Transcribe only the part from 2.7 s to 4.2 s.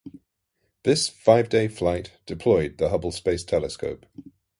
the Hubble Space Telescope.